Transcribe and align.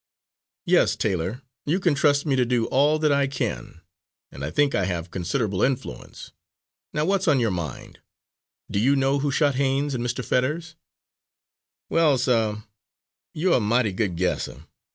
"Yes, 0.65 0.95
Taylor, 0.95 1.43
you 1.63 1.79
can 1.79 1.93
trust 1.93 2.25
me 2.25 2.35
to 2.35 2.43
do 2.43 2.65
all 2.69 2.97
that 2.97 3.11
I 3.11 3.27
can, 3.27 3.81
and 4.31 4.43
I 4.43 4.49
think 4.49 4.73
I 4.73 4.85
have 4.85 5.11
considerable 5.11 5.61
influence. 5.61 6.31
Now, 6.91 7.05
what's 7.05 7.27
on 7.27 7.39
your 7.39 7.51
mind? 7.51 7.99
Do 8.71 8.79
you 8.79 8.95
know 8.95 9.19
who 9.19 9.29
shot 9.29 9.53
Haines 9.53 9.93
and 9.93 10.03
Mr. 10.03 10.25
Fetters?" 10.25 10.75
"Well, 11.87 12.17
sir, 12.17 12.63
you're 13.35 13.57
a 13.57 13.59
mighty 13.59 13.91
good 13.93 14.15
guesser. 14.15 14.65